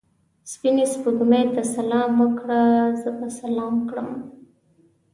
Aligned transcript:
سپینې 0.51 0.85
سپوږمۍ 0.93 1.43
ته 1.55 1.61
سلام 1.75 2.11
وکړه؛ 2.23 2.63
زه 3.01 3.09
به 3.17 3.27
سلام 3.41 3.75
کړم. 3.89 4.09